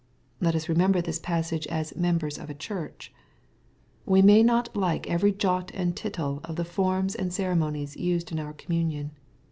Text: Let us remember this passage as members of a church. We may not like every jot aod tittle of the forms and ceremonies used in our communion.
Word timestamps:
Let 0.39 0.55
us 0.55 0.67
remember 0.67 0.99
this 0.99 1.19
passage 1.19 1.67
as 1.67 1.95
members 1.95 2.39
of 2.39 2.49
a 2.49 2.55
church. 2.55 3.13
We 4.03 4.23
may 4.23 4.41
not 4.41 4.75
like 4.75 5.07
every 5.07 5.31
jot 5.31 5.67
aod 5.75 5.93
tittle 5.95 6.41
of 6.43 6.55
the 6.55 6.65
forms 6.65 7.13
and 7.13 7.31
ceremonies 7.31 7.95
used 7.95 8.31
in 8.31 8.39
our 8.39 8.53
communion. 8.53 9.11